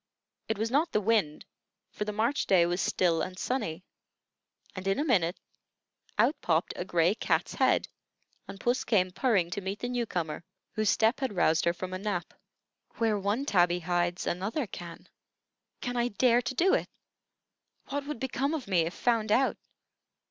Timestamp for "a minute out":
4.97-6.33